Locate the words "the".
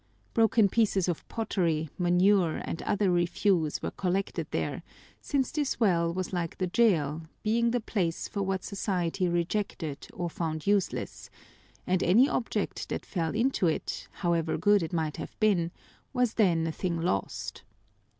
6.57-6.65, 7.69-7.79